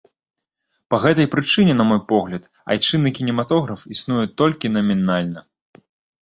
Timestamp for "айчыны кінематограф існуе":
2.77-4.25